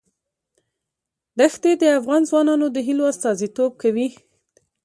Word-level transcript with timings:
ښتې 1.53 1.71
د 1.81 1.83
افغان 1.99 2.21
ځوانانو 2.29 2.65
د 2.71 2.77
هیلو 2.87 3.03
استازیتوب 3.13 3.71
کوي. 3.81 4.07